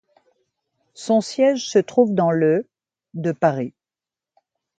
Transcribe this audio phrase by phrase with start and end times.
[0.95, 2.67] Son siège se trouve dans le
[3.13, 3.75] de Paris.